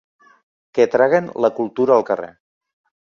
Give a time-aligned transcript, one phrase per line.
[0.77, 2.33] Que traguen la cultura al carrer.